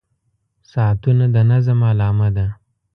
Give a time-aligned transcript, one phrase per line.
[0.71, 2.47] •ساعتونه د نظم علامه ده.